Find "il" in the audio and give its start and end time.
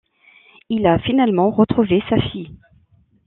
0.69-0.87